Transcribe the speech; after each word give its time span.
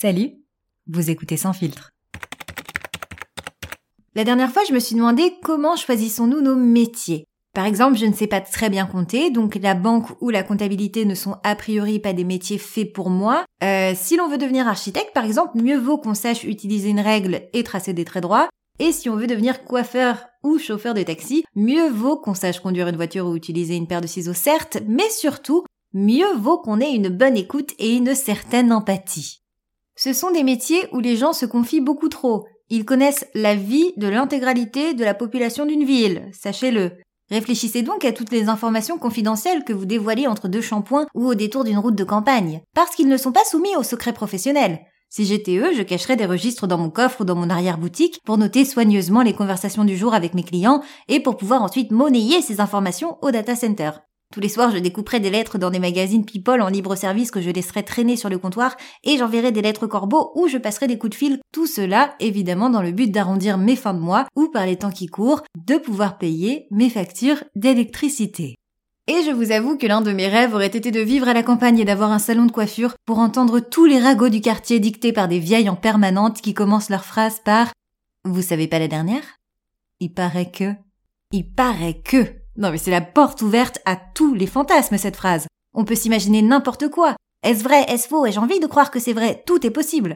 Salut, 0.00 0.30
vous 0.86 1.10
écoutez 1.10 1.36
Sans 1.36 1.52
filtre. 1.52 1.90
La 4.14 4.24
dernière 4.24 4.50
fois, 4.50 4.62
je 4.66 4.72
me 4.72 4.78
suis 4.78 4.96
demandé 4.96 5.34
comment 5.42 5.76
choisissons-nous 5.76 6.40
nos 6.40 6.56
métiers. 6.56 7.26
Par 7.52 7.66
exemple, 7.66 7.98
je 7.98 8.06
ne 8.06 8.14
sais 8.14 8.26
pas 8.26 8.40
très 8.40 8.70
bien 8.70 8.86
compter, 8.86 9.30
donc 9.30 9.56
la 9.56 9.74
banque 9.74 10.06
ou 10.22 10.30
la 10.30 10.42
comptabilité 10.42 11.04
ne 11.04 11.14
sont 11.14 11.36
a 11.44 11.54
priori 11.54 11.98
pas 11.98 12.14
des 12.14 12.24
métiers 12.24 12.56
faits 12.56 12.94
pour 12.94 13.10
moi. 13.10 13.44
Euh, 13.62 13.92
si 13.94 14.16
l'on 14.16 14.26
veut 14.26 14.38
devenir 14.38 14.66
architecte, 14.66 15.12
par 15.12 15.26
exemple, 15.26 15.60
mieux 15.60 15.76
vaut 15.76 15.98
qu'on 15.98 16.14
sache 16.14 16.44
utiliser 16.44 16.88
une 16.88 17.00
règle 17.00 17.42
et 17.52 17.62
tracer 17.62 17.92
des 17.92 18.06
traits 18.06 18.22
droits. 18.22 18.48
Et 18.78 18.92
si 18.92 19.10
on 19.10 19.16
veut 19.16 19.26
devenir 19.26 19.64
coiffeur 19.64 20.28
ou 20.42 20.56
chauffeur 20.56 20.94
de 20.94 21.02
taxi, 21.02 21.44
mieux 21.54 21.90
vaut 21.90 22.16
qu'on 22.16 22.32
sache 22.32 22.60
conduire 22.60 22.88
une 22.88 22.96
voiture 22.96 23.26
ou 23.26 23.36
utiliser 23.36 23.76
une 23.76 23.86
paire 23.86 24.00
de 24.00 24.06
ciseaux, 24.06 24.32
certes, 24.32 24.78
mais 24.88 25.10
surtout, 25.10 25.66
mieux 25.92 26.34
vaut 26.38 26.56
qu'on 26.56 26.80
ait 26.80 26.94
une 26.94 27.10
bonne 27.10 27.36
écoute 27.36 27.74
et 27.78 27.94
une 27.94 28.14
certaine 28.14 28.72
empathie. 28.72 29.39
Ce 30.02 30.14
sont 30.14 30.30
des 30.30 30.44
métiers 30.44 30.88
où 30.92 31.00
les 31.00 31.14
gens 31.14 31.34
se 31.34 31.44
confient 31.44 31.82
beaucoup 31.82 32.08
trop. 32.08 32.46
Ils 32.70 32.86
connaissent 32.86 33.26
la 33.34 33.54
vie 33.54 33.92
de 33.98 34.08
l'intégralité 34.08 34.94
de 34.94 35.04
la 35.04 35.12
population 35.12 35.66
d'une 35.66 35.84
ville, 35.84 36.22
sachez-le. 36.32 36.92
Réfléchissez 37.30 37.82
donc 37.82 38.06
à 38.06 38.12
toutes 38.12 38.32
les 38.32 38.48
informations 38.48 38.96
confidentielles 38.96 39.62
que 39.62 39.74
vous 39.74 39.84
dévoilez 39.84 40.26
entre 40.26 40.48
deux 40.48 40.62
shampoings 40.62 41.06
ou 41.14 41.26
au 41.26 41.34
détour 41.34 41.64
d'une 41.64 41.76
route 41.76 41.96
de 41.96 42.04
campagne, 42.04 42.62
parce 42.74 42.96
qu'ils 42.96 43.08
ne 43.08 43.18
sont 43.18 43.32
pas 43.32 43.44
soumis 43.44 43.76
au 43.76 43.82
secret 43.82 44.14
professionnel. 44.14 44.80
Si 45.10 45.26
j'étais 45.26 45.58
eux, 45.58 45.74
je 45.76 45.82
cacherais 45.82 46.16
des 46.16 46.24
registres 46.24 46.66
dans 46.66 46.78
mon 46.78 46.88
coffre 46.88 47.20
ou 47.20 47.24
dans 47.24 47.36
mon 47.36 47.50
arrière-boutique 47.50 48.20
pour 48.24 48.38
noter 48.38 48.64
soigneusement 48.64 49.20
les 49.20 49.34
conversations 49.34 49.84
du 49.84 49.98
jour 49.98 50.14
avec 50.14 50.32
mes 50.32 50.44
clients 50.44 50.82
et 51.08 51.20
pour 51.20 51.36
pouvoir 51.36 51.62
ensuite 51.62 51.90
monnayer 51.90 52.40
ces 52.40 52.62
informations 52.62 53.18
au 53.20 53.32
data 53.32 53.54
center. 53.54 53.90
Tous 54.32 54.38
les 54.38 54.48
soirs, 54.48 54.70
je 54.70 54.78
découperai 54.78 55.18
des 55.18 55.30
lettres 55.30 55.58
dans 55.58 55.70
des 55.70 55.80
magazines 55.80 56.24
People 56.24 56.62
en 56.62 56.68
libre 56.68 56.94
service 56.94 57.32
que 57.32 57.40
je 57.40 57.50
laisserai 57.50 57.82
traîner 57.82 58.16
sur 58.16 58.28
le 58.28 58.38
comptoir 58.38 58.76
et 59.02 59.18
j'enverrai 59.18 59.50
des 59.50 59.60
lettres 59.60 59.88
corbeaux 59.88 60.30
où 60.36 60.46
je 60.46 60.56
passerai 60.56 60.86
des 60.86 60.98
coups 60.98 61.10
de 61.10 61.16
fil. 61.16 61.40
Tout 61.52 61.66
cela, 61.66 62.14
évidemment, 62.20 62.70
dans 62.70 62.80
le 62.80 62.92
but 62.92 63.10
d'arrondir 63.10 63.58
mes 63.58 63.74
fins 63.74 63.92
de 63.92 63.98
mois 63.98 64.28
ou 64.36 64.46
par 64.46 64.66
les 64.66 64.76
temps 64.76 64.92
qui 64.92 65.06
courent, 65.06 65.42
de 65.66 65.78
pouvoir 65.78 66.16
payer 66.16 66.68
mes 66.70 66.90
factures 66.90 67.42
d'électricité. 67.56 68.54
Et 69.08 69.24
je 69.24 69.32
vous 69.32 69.50
avoue 69.50 69.76
que 69.76 69.88
l'un 69.88 70.00
de 70.00 70.12
mes 70.12 70.28
rêves 70.28 70.54
aurait 70.54 70.68
été 70.68 70.92
de 70.92 71.00
vivre 71.00 71.26
à 71.26 71.34
la 71.34 71.42
campagne 71.42 71.80
et 71.80 71.84
d'avoir 71.84 72.12
un 72.12 72.20
salon 72.20 72.46
de 72.46 72.52
coiffure 72.52 72.94
pour 73.06 73.18
entendre 73.18 73.58
tous 73.58 73.86
les 73.86 73.98
ragots 73.98 74.28
du 74.28 74.40
quartier 74.40 74.78
dictés 74.78 75.12
par 75.12 75.26
des 75.26 75.40
vieilles 75.40 75.68
en 75.68 75.74
permanente 75.74 76.40
qui 76.40 76.54
commencent 76.54 76.90
leurs 76.90 77.04
phrases 77.04 77.40
par 77.44 77.72
Vous 78.24 78.42
savez 78.42 78.68
pas 78.68 78.78
la 78.78 78.86
dernière? 78.86 79.24
Il 79.98 80.14
paraît 80.14 80.52
que. 80.52 80.74
Il 81.32 81.50
paraît 81.52 82.00
que. 82.00 82.39
Non 82.60 82.70
mais 82.70 82.78
c'est 82.78 82.90
la 82.90 83.00
porte 83.00 83.40
ouverte 83.40 83.78
à 83.86 83.96
tous 83.96 84.34
les 84.34 84.46
fantasmes 84.46 84.98
cette 84.98 85.16
phrase. 85.16 85.46
On 85.74 85.86
peut 85.86 85.94
s'imaginer 85.94 86.42
n'importe 86.42 86.88
quoi. 86.88 87.16
Est-ce 87.42 87.64
vrai? 87.64 87.86
Est-ce 87.88 88.06
faux? 88.06 88.26
Ai-je 88.26 88.38
envie 88.38 88.60
de 88.60 88.66
croire 88.66 88.90
que 88.90 89.00
c'est 89.00 89.14
vrai? 89.14 89.42
Tout 89.46 89.66
est 89.66 89.70
possible. 89.70 90.14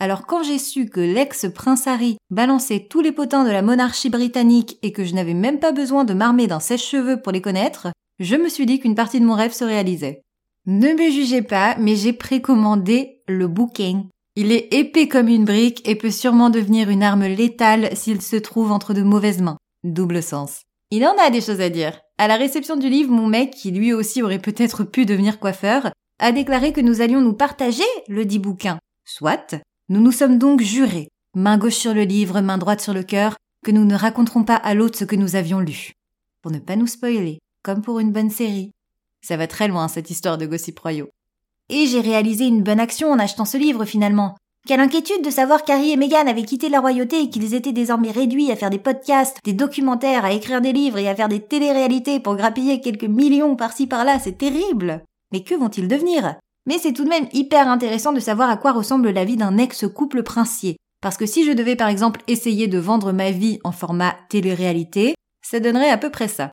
Alors 0.00 0.26
quand 0.26 0.42
j'ai 0.42 0.58
su 0.58 0.86
que 0.86 1.00
l'ex-prince 1.00 1.86
Harry 1.86 2.16
balançait 2.30 2.86
tous 2.88 3.02
les 3.02 3.12
potins 3.12 3.44
de 3.44 3.50
la 3.50 3.60
monarchie 3.60 4.08
britannique 4.08 4.78
et 4.82 4.92
que 4.92 5.04
je 5.04 5.14
n'avais 5.14 5.34
même 5.34 5.60
pas 5.60 5.72
besoin 5.72 6.04
de 6.04 6.14
m'armer 6.14 6.46
d'un 6.46 6.60
sèche-cheveux 6.60 7.20
pour 7.20 7.30
les 7.30 7.42
connaître, 7.42 7.88
je 8.18 8.36
me 8.36 8.48
suis 8.48 8.64
dit 8.64 8.80
qu'une 8.80 8.94
partie 8.94 9.20
de 9.20 9.26
mon 9.26 9.34
rêve 9.34 9.52
se 9.52 9.64
réalisait. 9.64 10.22
Ne 10.64 10.94
me 10.94 11.10
jugez 11.10 11.42
pas, 11.42 11.76
mais 11.78 11.94
j'ai 11.94 12.14
précommandé 12.14 13.22
le 13.28 13.48
booking. 13.48 14.06
Il 14.34 14.50
est 14.50 14.72
épais 14.72 15.08
comme 15.08 15.28
une 15.28 15.44
brique 15.44 15.86
et 15.86 15.94
peut 15.94 16.10
sûrement 16.10 16.48
devenir 16.48 16.88
une 16.88 17.02
arme 17.02 17.26
létale 17.26 17.94
s'il 17.94 18.22
se 18.22 18.36
trouve 18.36 18.72
entre 18.72 18.94
de 18.94 19.02
mauvaises 19.02 19.42
mains. 19.42 19.58
Double 19.84 20.22
sens. 20.22 20.62
Il 20.94 21.06
en 21.06 21.16
a 21.16 21.30
des 21.30 21.40
choses 21.40 21.62
à 21.62 21.70
dire. 21.70 21.98
À 22.18 22.28
la 22.28 22.36
réception 22.36 22.76
du 22.76 22.90
livre, 22.90 23.10
mon 23.10 23.26
mec, 23.26 23.52
qui 23.52 23.70
lui 23.70 23.94
aussi 23.94 24.22
aurait 24.22 24.38
peut-être 24.38 24.84
pu 24.84 25.06
devenir 25.06 25.40
coiffeur, 25.40 25.90
a 26.18 26.32
déclaré 26.32 26.74
que 26.74 26.82
nous 26.82 27.00
allions 27.00 27.22
nous 27.22 27.32
partager 27.32 27.82
le 28.08 28.26
dit 28.26 28.38
bouquin. 28.38 28.78
Soit. 29.06 29.54
Nous 29.88 30.02
nous 30.02 30.12
sommes 30.12 30.38
donc 30.38 30.60
jurés, 30.60 31.08
main 31.34 31.56
gauche 31.56 31.76
sur 31.76 31.94
le 31.94 32.02
livre, 32.02 32.42
main 32.42 32.58
droite 32.58 32.82
sur 32.82 32.92
le 32.92 33.04
cœur, 33.04 33.38
que 33.64 33.70
nous 33.70 33.86
ne 33.86 33.94
raconterons 33.94 34.44
pas 34.44 34.56
à 34.56 34.74
l'autre 34.74 34.98
ce 34.98 35.06
que 35.06 35.16
nous 35.16 35.34
avions 35.34 35.60
lu. 35.60 35.92
Pour 36.42 36.52
ne 36.52 36.58
pas 36.58 36.76
nous 36.76 36.86
spoiler 36.86 37.38
comme 37.62 37.80
pour 37.80 37.98
une 37.98 38.12
bonne 38.12 38.28
série. 38.28 38.72
Ça 39.22 39.38
va 39.38 39.46
très 39.46 39.68
loin, 39.68 39.88
cette 39.88 40.10
histoire 40.10 40.36
de 40.36 40.44
Gossip 40.44 40.78
Royaux. 40.78 41.08
Et 41.70 41.86
j'ai 41.86 42.02
réalisé 42.02 42.44
une 42.44 42.62
bonne 42.62 42.80
action 42.80 43.10
en 43.10 43.18
achetant 43.18 43.46
ce 43.46 43.56
livre, 43.56 43.86
finalement. 43.86 44.36
Quelle 44.64 44.78
inquiétude 44.78 45.24
de 45.24 45.30
savoir 45.30 45.64
qu'Harry 45.64 45.90
et 45.90 45.96
Meghan 45.96 46.28
avaient 46.28 46.44
quitté 46.44 46.68
la 46.68 46.78
royauté 46.78 47.22
et 47.22 47.30
qu'ils 47.30 47.54
étaient 47.54 47.72
désormais 47.72 48.12
réduits 48.12 48.52
à 48.52 48.56
faire 48.56 48.70
des 48.70 48.78
podcasts, 48.78 49.38
des 49.44 49.54
documentaires, 49.54 50.24
à 50.24 50.32
écrire 50.32 50.60
des 50.60 50.72
livres 50.72 50.98
et 50.98 51.08
à 51.08 51.16
faire 51.16 51.28
des 51.28 51.40
téléréalités 51.40 52.20
pour 52.20 52.36
grappiller 52.36 52.80
quelques 52.80 53.02
millions 53.02 53.56
par-ci 53.56 53.88
par-là, 53.88 54.20
c'est 54.20 54.38
terrible. 54.38 55.02
Mais 55.32 55.42
que 55.42 55.56
vont-ils 55.56 55.88
devenir? 55.88 56.36
Mais 56.66 56.78
c'est 56.78 56.92
tout 56.92 57.02
de 57.02 57.08
même 57.08 57.26
hyper 57.32 57.66
intéressant 57.66 58.12
de 58.12 58.20
savoir 58.20 58.50
à 58.50 58.56
quoi 58.56 58.70
ressemble 58.70 59.10
la 59.10 59.24
vie 59.24 59.36
d'un 59.36 59.58
ex-couple 59.58 60.22
princier. 60.22 60.76
Parce 61.00 61.16
que 61.16 61.26
si 61.26 61.44
je 61.44 61.50
devais 61.50 61.74
par 61.74 61.88
exemple 61.88 62.20
essayer 62.28 62.68
de 62.68 62.78
vendre 62.78 63.10
ma 63.10 63.32
vie 63.32 63.58
en 63.64 63.72
format 63.72 64.14
téléréalité, 64.28 65.16
ça 65.44 65.58
donnerait 65.58 65.90
à 65.90 65.98
peu 65.98 66.10
près 66.10 66.28
ça. 66.28 66.52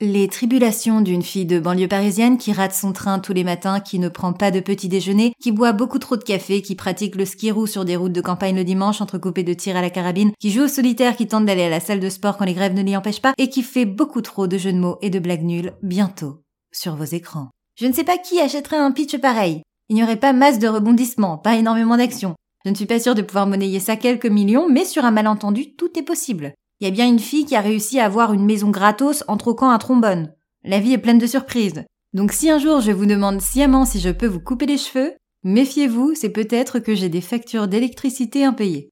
Les 0.00 0.28
tribulations 0.28 1.00
d'une 1.00 1.24
fille 1.24 1.44
de 1.44 1.58
banlieue 1.58 1.88
parisienne 1.88 2.38
qui 2.38 2.52
rate 2.52 2.72
son 2.72 2.92
train 2.92 3.18
tous 3.18 3.32
les 3.32 3.42
matins, 3.42 3.80
qui 3.80 3.98
ne 3.98 4.08
prend 4.08 4.32
pas 4.32 4.52
de 4.52 4.60
petit 4.60 4.88
déjeuner, 4.88 5.32
qui 5.42 5.50
boit 5.50 5.72
beaucoup 5.72 5.98
trop 5.98 6.16
de 6.16 6.22
café, 6.22 6.62
qui 6.62 6.76
pratique 6.76 7.16
le 7.16 7.24
ski 7.24 7.50
roue 7.50 7.66
sur 7.66 7.84
des 7.84 7.96
routes 7.96 8.12
de 8.12 8.20
campagne 8.20 8.54
le 8.54 8.62
dimanche 8.62 9.00
entrecoupées 9.00 9.42
de 9.42 9.54
tirs 9.54 9.76
à 9.76 9.82
la 9.82 9.90
carabine, 9.90 10.30
qui 10.38 10.52
joue 10.52 10.62
au 10.62 10.68
solitaire, 10.68 11.16
qui 11.16 11.26
tente 11.26 11.46
d'aller 11.46 11.64
à 11.64 11.68
la 11.68 11.80
salle 11.80 11.98
de 11.98 12.08
sport 12.10 12.36
quand 12.36 12.44
les 12.44 12.54
grèves 12.54 12.74
ne 12.74 12.82
l'y 12.82 12.96
empêchent 12.96 13.20
pas, 13.20 13.34
et 13.38 13.48
qui 13.48 13.64
fait 13.64 13.86
beaucoup 13.86 14.20
trop 14.20 14.46
de 14.46 14.56
jeux 14.56 14.72
de 14.72 14.78
mots 14.78 14.98
et 15.02 15.10
de 15.10 15.18
blagues 15.18 15.42
nulles, 15.42 15.72
bientôt, 15.82 16.44
sur 16.70 16.94
vos 16.94 17.02
écrans. 17.02 17.50
Je 17.74 17.86
ne 17.86 17.92
sais 17.92 18.04
pas 18.04 18.18
qui 18.18 18.38
achèterait 18.38 18.76
un 18.76 18.92
pitch 18.92 19.18
pareil. 19.18 19.62
Il 19.88 19.96
n'y 19.96 20.04
aurait 20.04 20.14
pas 20.14 20.32
masse 20.32 20.60
de 20.60 20.68
rebondissements, 20.68 21.38
pas 21.38 21.56
énormément 21.56 21.96
d'actions. 21.96 22.36
Je 22.64 22.70
ne 22.70 22.76
suis 22.76 22.86
pas 22.86 23.00
sûre 23.00 23.16
de 23.16 23.22
pouvoir 23.22 23.48
monnayer 23.48 23.80
ça 23.80 23.96
quelques 23.96 24.26
millions, 24.26 24.68
mais 24.68 24.84
sur 24.84 25.04
un 25.04 25.10
malentendu, 25.10 25.74
tout 25.74 25.98
est 25.98 26.04
possible. 26.04 26.54
Il 26.80 26.84
y 26.84 26.88
a 26.88 26.92
bien 26.92 27.08
une 27.08 27.18
fille 27.18 27.44
qui 27.44 27.56
a 27.56 27.60
réussi 27.60 27.98
à 27.98 28.04
avoir 28.04 28.32
une 28.32 28.44
maison 28.44 28.70
gratos 28.70 29.24
en 29.26 29.36
troquant 29.36 29.70
un 29.70 29.78
trombone. 29.78 30.32
La 30.62 30.78
vie 30.78 30.92
est 30.92 30.98
pleine 30.98 31.18
de 31.18 31.26
surprises. 31.26 31.84
Donc 32.12 32.30
si 32.30 32.50
un 32.50 32.60
jour 32.60 32.80
je 32.80 32.92
vous 32.92 33.06
demande 33.06 33.40
sciemment 33.40 33.84
si 33.84 33.98
je 33.98 34.10
peux 34.10 34.28
vous 34.28 34.38
couper 34.38 34.66
les 34.66 34.78
cheveux, 34.78 35.12
méfiez-vous, 35.42 36.14
c'est 36.14 36.30
peut-être 36.30 36.78
que 36.78 36.94
j'ai 36.94 37.08
des 37.08 37.20
factures 37.20 37.66
d'électricité 37.66 38.44
impayées. 38.44 38.90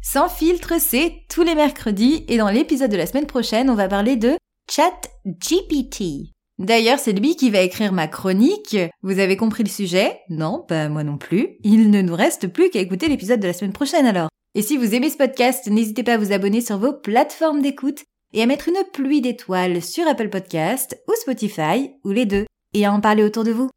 Sans 0.00 0.30
filtre, 0.30 0.80
c'est 0.80 1.24
tous 1.28 1.42
les 1.42 1.54
mercredis 1.54 2.24
et 2.28 2.38
dans 2.38 2.48
l'épisode 2.48 2.90
de 2.90 2.96
la 2.96 3.06
semaine 3.06 3.26
prochaine, 3.26 3.68
on 3.68 3.74
va 3.74 3.88
parler 3.88 4.16
de 4.16 4.38
ChatGPT. 4.70 6.30
D'ailleurs, 6.58 6.98
c'est 6.98 7.12
lui 7.12 7.36
qui 7.36 7.50
va 7.50 7.60
écrire 7.60 7.92
ma 7.92 8.08
chronique. 8.08 8.76
Vous 9.02 9.18
avez 9.18 9.36
compris 9.36 9.64
le 9.64 9.68
sujet? 9.68 10.20
Non, 10.30 10.64
pas 10.66 10.88
moi 10.88 11.04
non 11.04 11.18
plus. 11.18 11.56
Il 11.62 11.90
ne 11.90 12.00
nous 12.00 12.14
reste 12.14 12.46
plus 12.48 12.70
qu'à 12.70 12.80
écouter 12.80 13.08
l'épisode 13.08 13.40
de 13.40 13.48
la 13.48 13.52
semaine 13.52 13.72
prochaine 13.72 14.06
alors. 14.06 14.28
Et 14.54 14.62
si 14.62 14.76
vous 14.76 14.94
aimez 14.94 15.10
ce 15.10 15.16
podcast, 15.16 15.66
n'hésitez 15.66 16.04
pas 16.04 16.14
à 16.14 16.18
vous 16.18 16.32
abonner 16.32 16.60
sur 16.60 16.78
vos 16.78 16.92
plateformes 16.92 17.60
d'écoute 17.60 18.04
et 18.32 18.42
à 18.42 18.46
mettre 18.46 18.68
une 18.68 18.84
pluie 18.92 19.20
d'étoiles 19.20 19.82
sur 19.82 20.06
Apple 20.06 20.28
Podcast 20.28 20.96
ou 21.08 21.12
Spotify 21.20 21.90
ou 22.04 22.10
les 22.10 22.26
deux 22.26 22.46
et 22.72 22.84
à 22.84 22.92
en 22.92 23.00
parler 23.00 23.24
autour 23.24 23.44
de 23.44 23.52
vous. 23.52 23.70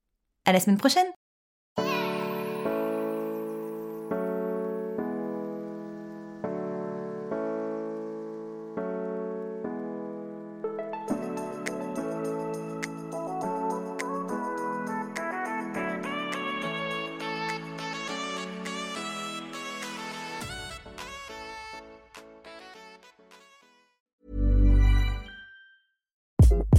À 0.46 0.54
la 0.54 0.60
semaine 0.60 0.78
prochaine! 0.78 1.17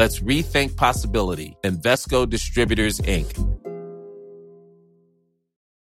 Let's 0.00 0.20
rethink 0.20 0.78
possibility. 0.78 1.58
Investco 1.62 2.26
Distributors, 2.26 3.00
Inc. 3.00 3.59